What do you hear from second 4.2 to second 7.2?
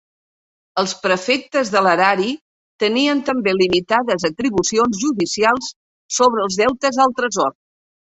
atribucions judicials sobre els deutes al